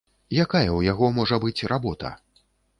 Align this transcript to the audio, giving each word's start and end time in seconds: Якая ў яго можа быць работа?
Якая 0.43 0.65
ў 0.67 0.79
яго 0.91 1.11
можа 1.19 1.41
быць 1.45 1.67
работа? 1.75 2.15